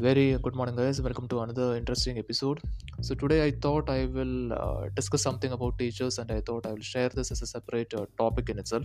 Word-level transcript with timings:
very 0.00 0.38
good 0.40 0.54
morning, 0.54 0.76
guys. 0.76 1.00
Welcome 1.02 1.26
to 1.28 1.40
another 1.40 1.74
interesting 1.76 2.18
episode. 2.18 2.60
So, 3.00 3.14
today 3.16 3.44
I 3.44 3.50
thought 3.50 3.90
I 3.90 4.06
will 4.06 4.52
uh, 4.52 4.88
discuss 4.94 5.22
something 5.22 5.50
about 5.50 5.76
teachers 5.76 6.18
and 6.18 6.30
I 6.30 6.40
thought 6.40 6.66
I 6.66 6.72
will 6.72 6.86
share 6.92 7.08
this 7.08 7.32
as 7.32 7.42
a 7.42 7.46
separate 7.46 7.92
uh, 7.94 8.06
topic 8.16 8.48
in 8.48 8.60
itself. 8.60 8.84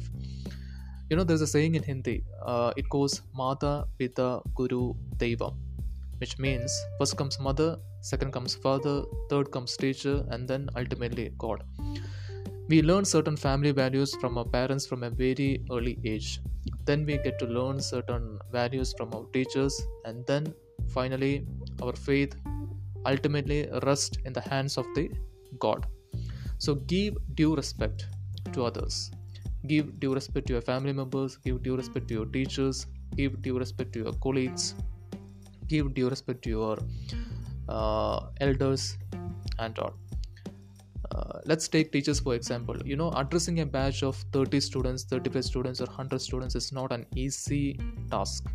You 1.09 1.17
know, 1.17 1.23
there's 1.23 1.41
a 1.41 1.47
saying 1.47 1.75
in 1.75 1.83
Hindi, 1.83 2.23
uh, 2.43 2.73
it 2.75 2.89
goes 2.89 3.21
Mata, 3.35 3.85
Pita, 3.99 4.41
Guru, 4.55 4.95
Deva, 5.17 5.51
which 6.17 6.39
means 6.39 6.73
first 6.97 7.15
comes 7.15 7.39
mother, 7.39 7.77
second 8.01 8.33
comes 8.33 8.55
father, 8.55 9.03
third 9.29 9.51
comes 9.51 9.77
teacher, 9.77 10.25
and 10.29 10.47
then 10.47 10.67
ultimately 10.75 11.31
God. 11.37 11.63
We 12.69 12.81
learn 12.81 13.05
certain 13.05 13.37
family 13.37 13.71
values 13.71 14.15
from 14.15 14.37
our 14.39 14.45
parents 14.45 14.87
from 14.87 15.03
a 15.03 15.11
very 15.11 15.63
early 15.71 15.99
age. 16.03 16.39
Then 16.85 17.05
we 17.05 17.17
get 17.17 17.37
to 17.39 17.45
learn 17.45 17.79
certain 17.81 18.39
values 18.51 18.95
from 18.97 19.13
our 19.13 19.25
teachers, 19.31 19.79
and 20.05 20.25
then 20.25 20.53
finally 20.89 21.45
our 21.81 21.93
faith 21.93 22.35
ultimately 23.05 23.69
rests 23.83 24.17
in 24.25 24.33
the 24.33 24.41
hands 24.41 24.77
of 24.77 24.85
the 24.95 25.09
God. 25.59 25.85
So 26.57 26.75
give 26.75 27.15
due 27.35 27.55
respect 27.55 28.07
to 28.53 28.63
others. 28.63 29.11
Give 29.67 29.99
due 29.99 30.13
respect 30.13 30.47
to 30.47 30.53
your 30.53 30.61
family 30.61 30.93
members, 30.93 31.37
give 31.37 31.63
due 31.63 31.75
respect 31.75 32.07
to 32.09 32.13
your 32.13 32.25
teachers, 32.25 32.87
give 33.15 33.41
due 33.41 33.57
respect 33.57 33.93
to 33.93 33.99
your 33.99 34.13
colleagues, 34.13 34.75
give 35.67 35.93
due 35.93 36.09
respect 36.09 36.41
to 36.43 36.49
your 36.49 36.77
uh, 37.69 38.27
elders 38.41 38.97
and 39.59 39.77
all. 39.79 39.93
Uh, 41.11 41.39
let's 41.45 41.67
take 41.67 41.91
teachers 41.91 42.19
for 42.19 42.33
example. 42.33 42.75
You 42.85 42.95
know 42.95 43.11
addressing 43.11 43.59
a 43.59 43.65
batch 43.65 44.03
of 44.03 44.15
30 44.33 44.59
students 44.59 45.03
35 45.03 45.45
students 45.45 45.81
or 45.81 45.85
100 45.85 46.19
students 46.19 46.55
is 46.55 46.71
not 46.71 46.91
an 46.91 47.05
easy 47.15 47.79
task 48.09 48.45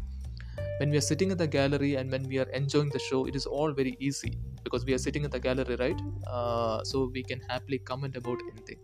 when 0.78 0.90
we 0.90 0.96
are 0.96 1.06
sitting 1.12 1.30
in 1.30 1.38
the 1.38 1.46
gallery 1.46 1.94
and 1.96 2.10
when 2.10 2.26
we 2.28 2.38
are 2.38 2.48
enjoying 2.60 2.90
the 2.90 2.98
show 2.98 3.26
it 3.26 3.36
is 3.36 3.46
all 3.46 3.72
very 3.72 3.96
easy 4.00 4.32
because 4.64 4.84
we 4.84 4.94
are 4.94 5.02
sitting 5.06 5.24
in 5.24 5.30
the 5.30 5.40
gallery 5.40 5.76
right? 5.76 6.00
Uh, 6.26 6.82
so 6.84 7.10
we 7.12 7.22
can 7.22 7.40
happily 7.48 7.78
comment 7.78 8.16
about 8.16 8.38
anything. 8.52 8.78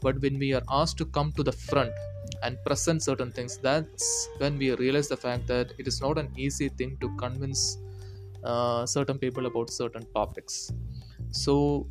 But 0.00 0.20
when 0.20 0.38
we 0.38 0.52
are 0.52 0.62
asked 0.68 0.98
to 0.98 1.06
come 1.06 1.32
to 1.32 1.42
the 1.42 1.52
front 1.52 1.92
and 2.42 2.58
present 2.64 3.02
certain 3.02 3.30
things 3.30 3.58
that's 3.58 4.28
when 4.38 4.58
we 4.58 4.74
realize 4.74 5.08
the 5.08 5.16
fact 5.16 5.46
that 5.46 5.72
it 5.78 5.86
is 5.86 6.00
not 6.00 6.18
an 6.18 6.32
easy 6.36 6.68
thing 6.68 6.96
to 7.00 7.14
convince 7.16 7.78
uh, 8.44 8.84
certain 8.86 9.18
people 9.18 9.46
about 9.46 9.70
certain 9.70 10.06
topics. 10.14 10.72
So 11.30 11.88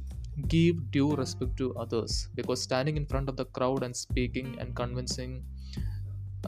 give 0.48 0.92
due 0.92 1.16
respect 1.16 1.58
to 1.58 1.76
others 1.76 2.30
because 2.36 2.62
standing 2.62 2.98
in 2.98 3.06
front 3.06 3.30
of 3.30 3.36
the 3.38 3.46
crowd 3.46 3.84
and 3.84 3.96
speaking 3.96 4.58
and 4.60 4.76
convincing 4.76 5.44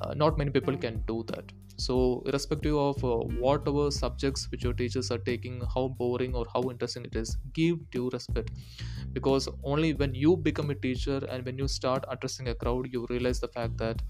uh, 0.01 0.13
not 0.13 0.37
many 0.37 0.51
people 0.51 0.77
can 0.77 1.03
do 1.07 1.23
that. 1.27 1.51
So 1.77 2.21
irrespective 2.27 2.75
of 2.75 3.03
uh, 3.03 3.17
whatever 3.43 3.89
subjects 3.91 4.49
which 4.51 4.63
your 4.63 4.73
teachers 4.73 5.09
are 5.11 5.17
taking 5.17 5.61
how 5.73 5.87
boring 5.87 6.35
or 6.35 6.45
how 6.53 6.69
interesting 6.69 7.05
it 7.05 7.15
is 7.15 7.35
give 7.53 7.89
due 7.89 8.09
respect. 8.09 8.51
Because 9.11 9.49
only 9.63 9.93
when 9.93 10.13
you 10.13 10.37
become 10.37 10.69
a 10.69 10.75
teacher 10.75 11.19
and 11.29 11.45
when 11.45 11.57
you 11.57 11.67
start 11.67 12.05
addressing 12.09 12.47
a 12.49 12.55
crowd 12.55 12.87
you 12.91 13.05
realize 13.09 13.39
the 13.39 13.47
fact 13.47 13.77
that 13.77 14.01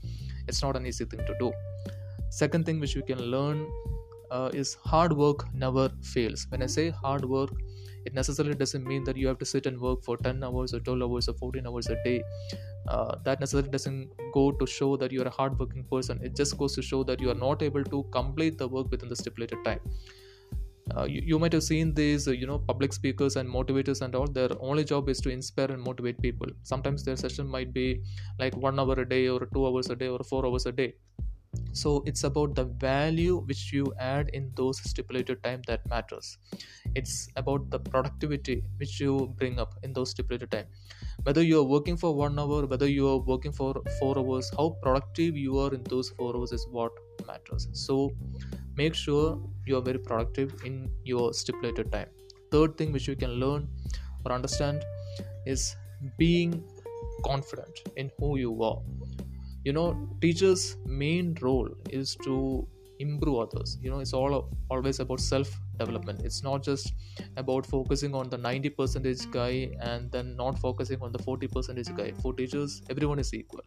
it's 0.48 0.62
not 0.62 0.76
an 0.76 0.86
easy 0.86 1.06
thing 1.06 1.26
to 1.26 1.36
do. 1.40 1.54
Second 2.30 2.66
thing 2.66 2.80
which 2.80 2.96
you 2.96 3.04
can 3.04 3.20
learn 3.20 3.70
uh, 4.32 4.50
is 4.54 4.74
hard 4.76 5.14
work 5.14 5.54
never 5.54 5.90
fails. 6.02 6.46
When 6.50 6.64
i 6.64 6.66
say 6.66 6.90
hard 6.90 7.26
work 7.26 7.52
it 8.06 8.14
necessarily 8.14 8.56
doesn't 8.56 8.86
mean 8.86 9.04
that 9.06 9.16
you 9.16 9.28
have 9.28 9.38
to 9.40 9.46
sit 9.46 9.66
and 9.66 9.80
work 9.80 10.04
for 10.04 10.18
10 10.18 10.44
hours 10.44 10.74
or 10.74 10.80
12 10.82 11.02
hours 11.04 11.30
or 11.30 11.34
14 11.36 11.66
hours 11.68 11.88
a 11.88 11.96
day 12.04 12.22
uh, 12.88 13.16
that 13.24 13.40
necessarily 13.40 13.70
doesn't 13.70 14.10
go 14.34 14.52
to 14.52 14.66
show 14.66 14.96
that 14.98 15.12
you're 15.12 15.28
a 15.28 15.36
hardworking 15.42 15.86
person. 15.92 16.20
It 16.24 16.36
just 16.36 16.58
goes 16.58 16.76
to 16.76 16.82
show 16.82 17.04
that 17.04 17.22
you 17.22 17.30
are 17.30 17.42
not 17.46 17.62
able 17.62 17.84
to 17.84 18.04
complete 18.12 18.58
the 18.58 18.68
work 18.68 18.92
within 18.92 19.10
the 19.10 19.16
stipulated 19.16 19.64
time. 19.64 19.80
Uh, 20.98 21.06
you, 21.06 21.22
you, 21.26 21.40
might 21.40 21.54
have 21.54 21.64
seen 21.64 21.94
these 21.94 22.28
uh, 22.28 22.32
you 22.32 22.46
know 22.46 22.60
public 22.60 22.92
speakers 22.92 23.38
and 23.38 23.50
motivators 23.50 24.02
and 24.02 24.16
all. 24.16 24.28
Their 24.28 24.50
only 24.60 24.84
job 24.84 25.08
is 25.08 25.22
to 25.22 25.30
inspire 25.30 25.72
and 25.72 25.82
motivate 25.82 26.22
people. 26.22 26.48
Sometimes 26.64 27.06
their 27.06 27.16
session 27.16 27.48
might 27.48 27.74
be 27.74 28.02
like 28.38 28.56
one 28.58 28.78
hour 28.78 29.00
a 29.00 29.08
day 29.08 29.30
or 29.30 29.46
two 29.54 29.66
hours 29.66 29.90
a 29.90 29.96
day 29.96 30.10
or 30.10 30.20
four 30.20 30.46
hours 30.46 30.66
a 30.66 30.74
day 30.74 30.96
so 31.74 32.04
it's 32.06 32.24
about 32.24 32.56
the 32.56 32.66
value 32.66 33.38
which 33.42 33.74
you 33.74 33.94
add 34.00 34.30
in 34.30 34.52
those 34.56 34.80
stipulated 34.90 35.44
time 35.44 35.62
that 35.68 35.88
matters. 35.90 36.38
It's 36.96 37.28
about 37.36 37.70
the 37.72 37.80
productivity 37.80 38.64
which 38.78 39.00
you 39.00 39.34
bring 39.38 39.60
up 39.60 39.74
in 39.84 39.94
those 39.94 40.12
stipulated 40.12 40.52
time. 40.52 40.68
Whether 41.24 41.42
you 41.42 41.60
are 41.60 41.64
working 41.64 41.98
for 41.98 42.16
one 42.16 42.38
hour 42.38 42.66
whether 42.66 42.88
you 42.88 43.08
are 43.08 43.18
working 43.18 43.52
for 43.52 43.74
four 44.00 44.18
hours 44.18 44.52
how 44.58 44.78
productive 44.82 45.36
you 45.36 45.58
are 45.58 45.74
in 45.74 45.84
those 45.84 46.10
four 46.10 46.36
hours 46.36 46.52
is 46.52 46.68
what 46.70 46.92
matters. 47.28 47.68
So 47.74 48.12
make 48.76 48.94
sure 48.94 49.42
you 49.66 49.78
are 49.78 49.82
very 49.82 50.00
productive 50.00 50.56
in 50.66 50.92
your 51.04 51.34
stipulated 51.34 51.92
time. 51.92 52.10
Third 52.52 52.78
thing 52.78 52.92
which 52.92 53.08
you 53.08 53.16
can 53.16 53.32
learn 53.32 53.68
or 54.26 54.32
understand 54.32 54.84
is 55.46 55.76
being 56.18 56.64
confident 57.26 57.80
in 57.96 58.12
who 58.20 58.38
you 58.38 58.62
are 58.64 58.80
you 59.64 59.74
know 59.74 59.88
teachers 60.22 60.78
main 60.86 61.36
role 61.42 61.70
is 61.90 62.16
to 62.24 62.68
improve 63.00 63.38
others. 63.40 63.78
You 63.82 63.90
know 63.92 64.00
it's 64.00 64.14
all 64.14 64.50
always 64.70 65.00
about 65.00 65.20
self 65.20 65.50
development 65.78 66.22
it's 66.24 66.44
not 66.44 66.64
just 66.64 66.94
about 67.38 67.66
focusing 67.66 68.14
on 68.16 68.30
the 68.30 68.38
90 68.38 68.70
percentage 68.70 69.30
guy 69.32 69.72
and 69.80 70.12
then 70.12 70.36
not 70.36 70.60
focusing 70.60 71.02
on 71.02 71.12
the 71.12 71.20
40 71.20 71.48
percentage 71.48 71.94
guy. 71.96 72.12
For 72.22 72.34
teachers 72.34 72.82
everyone 72.90 73.20
is 73.20 73.34
equal. 73.34 73.62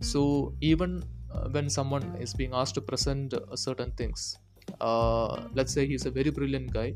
So 0.00 0.56
even 0.60 1.04
uh, 1.30 1.48
when 1.50 1.70
someone 1.70 2.16
is 2.16 2.34
being 2.34 2.52
asked 2.52 2.74
to 2.74 2.80
present 2.80 3.34
certain 3.54 3.92
things 3.92 4.38
uh, 4.80 5.48
let's 5.54 5.72
say 5.72 5.86
he's 5.86 6.06
a 6.06 6.10
very 6.10 6.30
brilliant 6.30 6.72
guy 6.72 6.94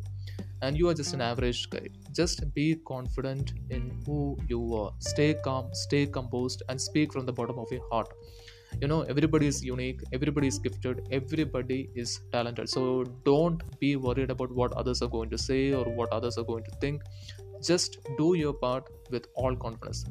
and 0.66 0.76
you 0.76 0.88
are 0.90 0.94
just 1.00 1.14
an 1.14 1.20
average 1.20 1.70
guy. 1.70 1.86
Just 2.12 2.40
be 2.54 2.66
confident 2.92 3.52
in 3.70 3.82
who 4.04 4.36
you 4.48 4.60
are. 4.74 4.90
Stay 4.98 5.34
calm, 5.44 5.68
stay 5.72 6.06
composed, 6.06 6.64
and 6.68 6.80
speak 6.80 7.12
from 7.12 7.24
the 7.24 7.32
bottom 7.32 7.58
of 7.64 7.70
your 7.70 7.84
heart. 7.90 8.12
You 8.80 8.88
know, 8.88 9.02
everybody 9.02 9.46
is 9.46 9.64
unique, 9.64 10.00
everybody 10.12 10.48
is 10.48 10.58
gifted, 10.58 11.06
everybody 11.12 11.88
is 11.94 12.20
talented. 12.32 12.68
So 12.68 13.04
don't 13.24 13.62
be 13.78 13.94
worried 13.94 14.30
about 14.30 14.50
what 14.50 14.72
others 14.72 15.02
are 15.02 15.08
going 15.08 15.30
to 15.30 15.38
say 15.38 15.72
or 15.72 15.84
what 15.84 16.12
others 16.12 16.36
are 16.36 16.44
going 16.44 16.64
to 16.64 16.72
think. 16.80 17.02
Just 17.62 17.98
do 18.18 18.34
your 18.34 18.52
part 18.52 18.90
with 19.10 19.28
all 19.34 19.54
confidence. 19.54 20.04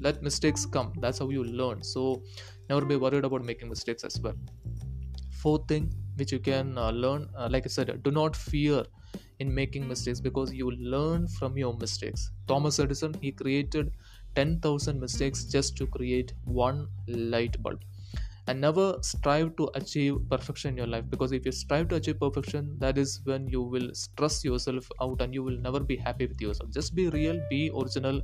Let 0.00 0.22
mistakes 0.22 0.64
come. 0.64 0.92
That's 1.00 1.18
how 1.18 1.28
you 1.28 1.44
learn. 1.44 1.82
So 1.82 2.22
never 2.70 2.84
be 2.84 2.96
worried 2.96 3.24
about 3.24 3.44
making 3.44 3.68
mistakes 3.68 4.04
as 4.04 4.18
well. 4.20 4.34
Fourth 5.42 5.68
thing 5.68 5.92
which 6.16 6.32
you 6.32 6.40
can 6.40 6.76
uh, 6.78 6.90
learn, 6.90 7.28
uh, 7.36 7.48
like 7.50 7.66
I 7.66 7.68
said, 7.68 8.02
do 8.02 8.10
not 8.10 8.34
fear 8.34 8.84
in 9.40 9.54
making 9.54 9.86
mistakes 9.88 10.20
because 10.20 10.52
you 10.52 10.70
learn 10.70 11.26
from 11.28 11.56
your 11.56 11.74
mistakes. 11.76 12.30
Thomas 12.46 12.78
Edison 12.78 13.14
he 13.20 13.32
created 13.32 13.92
10,000 14.34 15.00
mistakes 15.00 15.44
just 15.44 15.76
to 15.76 15.86
create 15.86 16.32
one 16.44 16.88
light 17.06 17.62
bulb. 17.62 17.80
And 18.46 18.62
never 18.62 18.96
strive 19.02 19.56
to 19.56 19.70
achieve 19.74 20.16
perfection 20.30 20.70
in 20.70 20.76
your 20.78 20.86
life 20.86 21.04
because 21.10 21.32
if 21.32 21.44
you 21.44 21.52
strive 21.52 21.88
to 21.88 21.96
achieve 21.96 22.18
perfection, 22.18 22.76
that 22.78 22.96
is 22.96 23.20
when 23.24 23.46
you 23.46 23.60
will 23.62 23.90
stress 23.94 24.42
yourself 24.42 24.88
out 25.02 25.20
and 25.20 25.34
you 25.34 25.42
will 25.42 25.58
never 25.58 25.80
be 25.80 25.96
happy 25.96 26.26
with 26.26 26.40
yourself. 26.40 26.70
Just 26.70 26.94
be 26.94 27.10
real, 27.10 27.38
be 27.50 27.70
original, 27.76 28.22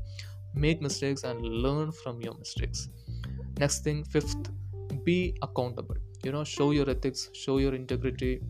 make 0.55 0.81
mistakes, 0.81 1.25
and 1.25 1.43
learn 1.45 1.93
from 1.93 2.23
your 2.23 2.35
mistakes. 2.39 2.89
Next 3.59 3.85
thing, 3.85 4.05
fifth, 4.05 4.51
be 5.05 5.37
accountable. 5.43 5.97
You 6.25 6.33
know, 6.33 6.45
show 6.45 6.71
your 6.71 6.89
ethics, 6.89 7.29
show 7.35 7.59
your 7.59 7.75
integrity, 7.75 8.41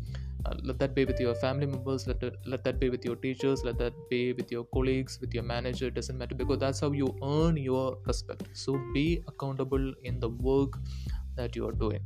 uh, 0.46 0.54
let 0.62 0.78
that 0.78 0.94
be 0.94 1.04
with 1.04 1.18
your 1.20 1.34
family 1.34 1.66
members 1.66 2.06
let 2.06 2.20
that, 2.20 2.34
let 2.46 2.64
that 2.64 2.78
be 2.80 2.90
with 2.90 3.04
your 3.04 3.16
teachers 3.16 3.64
let 3.64 3.78
that 3.78 3.94
be 4.10 4.32
with 4.32 4.50
your 4.50 4.64
colleagues 4.66 5.18
with 5.20 5.32
your 5.34 5.42
manager 5.42 5.86
it 5.86 5.94
doesn't 5.94 6.18
matter 6.18 6.34
because 6.34 6.58
that's 6.58 6.80
how 6.80 6.90
you 6.92 7.08
earn 7.22 7.56
your 7.56 7.98
respect. 8.06 8.48
So 8.52 8.78
be 8.92 9.22
accountable 9.28 9.94
in 10.02 10.20
the 10.20 10.28
work 10.28 10.78
that 11.36 11.56
you 11.56 11.66
are 11.68 11.72
doing. 11.72 12.00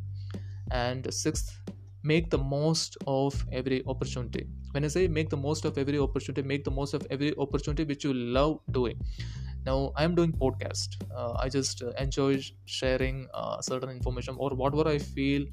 And 0.71 1.13
sixth 1.13 1.61
make 2.03 2.31
the 2.31 2.39
most 2.39 2.97
of 3.07 3.45
every 3.53 3.83
opportunity. 3.87 4.47
When 4.73 4.85
i 4.85 4.89
say 4.89 5.09
make 5.09 5.31
the 5.31 5.37
most 5.37 5.65
of 5.65 5.79
every 5.79 5.99
opportunity 5.99 6.43
make 6.47 6.65
the 6.65 6.71
most 6.71 6.95
of 6.95 7.07
every 7.11 7.35
opportunity 7.37 7.85
which 7.85 8.05
you 8.05 8.15
love 8.15 8.61
doing. 8.71 9.01
Now 9.67 9.93
i 9.97 10.05
am 10.05 10.15
doing 10.15 10.33
podcast. 10.33 10.97
Uh, 11.15 11.33
i 11.45 11.49
just 11.49 11.83
uh, 11.83 11.91
enjoy 12.05 12.41
sharing 12.67 13.29
uh, 13.35 13.61
certain 13.61 13.91
information 13.91 14.37
or 14.39 14.51
whatever 14.63 14.89
i 14.89 14.99
feel 14.99 15.47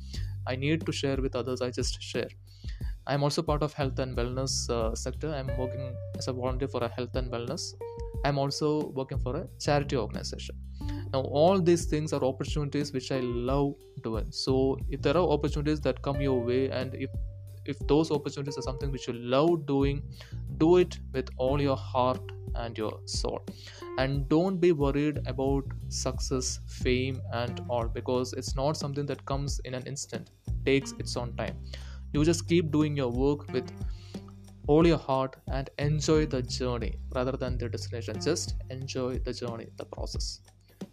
i 0.48 0.56
need 0.56 0.86
to 0.86 0.92
share 1.02 1.18
with 1.26 1.36
others 1.36 1.62
i 1.62 1.70
just 1.80 2.02
share 2.02 2.30
i'm 3.08 3.24
also 3.24 3.42
part 3.42 3.62
of 3.64 3.74
health 3.74 4.00
and 4.00 4.18
wellness 4.18 4.70
uh, 4.70 4.96
sector. 4.96 5.30
I'm 5.34 5.48
working 5.58 5.96
as 6.18 6.28
a 6.28 6.34
volunteer 6.34 6.68
for 6.68 6.84
a 6.84 6.90
health 6.90 7.16
and 7.16 7.32
wellness. 7.32 7.74
I'm 8.24 8.38
also 8.38 8.88
working 8.90 9.20
for 9.20 9.36
a 9.38 9.48
charity 9.60 9.96
organization. 9.96 10.56
Now 11.14 11.22
all 11.22 11.62
these 11.62 11.86
things 11.86 12.14
are 12.14 12.24
opportunities 12.24 12.92
which 12.92 13.12
i 13.12 13.20
love 13.20 13.76
doing. 14.04 14.32
So 14.32 14.78
if 14.90 15.02
there 15.02 15.16
are 15.16 15.28
opportunities 15.38 15.82
that 15.82 16.02
come 16.02 16.20
your 16.22 16.40
way 16.42 16.70
and 16.70 16.96
if 16.96 17.12
if 17.66 17.80
those 17.88 18.12
opportunities 18.12 18.58
are 18.58 18.62
something 18.62 18.92
which 18.92 19.08
you 19.08 19.14
love 19.14 19.66
doing 19.66 20.04
do 20.58 20.78
it 20.78 21.00
with 21.14 21.30
all 21.38 21.62
your 21.62 21.76
heart 21.76 22.32
and 22.56 22.78
your 22.78 23.00
soul. 23.06 23.42
And 23.98 24.28
don't 24.30 24.60
be 24.60 24.72
worried 24.72 25.20
about 25.26 25.64
success 25.90 26.60
fame 26.68 27.22
and 27.34 27.62
all 27.70 27.88
because 27.88 28.34
it's 28.34 28.56
not 28.56 28.78
something 28.78 29.06
that 29.08 29.26
comes 29.26 29.60
in 29.66 29.74
an 29.74 29.84
instant. 29.86 30.32
It 30.48 30.54
takes 30.66 30.94
its 31.00 31.18
own 31.18 31.36
time 31.36 31.58
you 32.16 32.24
just 32.24 32.48
keep 32.48 32.72
doing 32.72 32.96
your 32.96 33.10
work 33.10 33.48
with 33.52 33.72
all 34.68 34.88
your 34.88 34.98
heart 34.98 35.36
and 35.52 35.70
enjoy 35.78 36.26
the 36.26 36.42
journey 36.42 36.94
rather 37.14 37.34
than 37.44 37.58
the 37.58 37.70
destination. 37.70 38.20
Just 38.20 38.56
enjoy 38.70 39.20
the 39.20 39.34
journey, 39.34 39.68
the 39.78 39.86
process. 39.86 40.40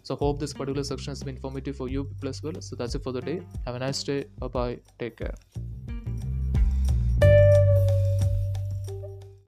So 0.02 0.16
hope 0.16 0.40
this 0.40 0.52
particular 0.52 0.84
section 0.84 1.12
has 1.12 1.22
been 1.22 1.36
informative 1.36 1.76
for 1.76 1.88
you 1.88 2.04
people 2.04 2.28
as 2.28 2.42
well. 2.42 2.60
So 2.60 2.76
that's 2.76 2.96
it 2.96 3.04
for 3.04 3.12
the 3.12 3.20
day. 3.20 3.40
Have 3.66 3.76
a 3.76 3.78
nice 3.78 4.02
day. 4.02 4.24
Bye 4.38 4.48
bye. 4.48 4.80
Take 4.98 5.16
care. 5.16 5.34